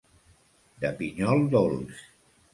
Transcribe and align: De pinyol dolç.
De 0.81 0.91
pinyol 1.03 1.45
dolç. 1.51 2.03